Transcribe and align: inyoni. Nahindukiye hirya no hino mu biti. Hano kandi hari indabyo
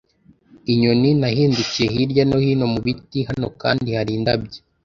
inyoni. 0.71 1.09
Nahindukiye 1.21 1.87
hirya 1.95 2.23
no 2.29 2.37
hino 2.43 2.65
mu 2.73 2.79
biti. 2.85 3.19
Hano 3.29 3.47
kandi 3.61 3.87
hari 3.97 4.11
indabyo 4.17 4.59